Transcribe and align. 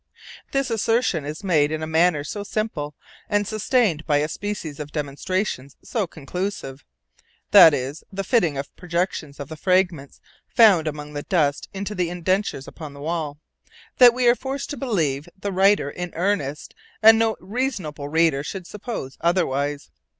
_This 0.51 0.71
assertion 0.71 1.25
is 1.25 1.43
made 1.43 1.71
in 1.71 1.83
a 1.83 1.85
manner 1.85 2.23
so 2.23 2.41
simple, 2.41 2.95
and 3.29 3.45
sustained 3.45 4.03
by 4.07 4.17
a 4.17 4.27
species 4.27 4.79
of 4.79 4.91
demonstration 4.91 5.69
so 5.83 6.07
conclusive 6.07 6.83
(viz., 7.51 8.03
the 8.11 8.23
fitting 8.23 8.57
of 8.57 8.65
the 8.65 8.71
projections 8.75 9.39
of 9.39 9.47
the 9.47 9.55
fragments 9.55 10.19
found 10.47 10.87
among 10.87 11.13
the 11.13 11.21
dust 11.21 11.69
into 11.71 11.93
the 11.93 12.09
indentures 12.09 12.67
upon 12.67 12.95
the 12.95 12.99
wall), 12.99 13.37
that 13.99 14.15
we 14.15 14.27
are 14.27 14.33
forced 14.33 14.71
to 14.71 14.75
believe 14.77 15.29
the 15.39 15.51
writer 15.51 15.91
in 15.91 16.11
earnest; 16.15 16.73
and 17.03 17.19
no 17.19 17.37
reasonable 17.39 18.09
reader 18.09 18.41
should 18.41 18.65
suppose 18.65 19.19
otherwise. 19.21 19.91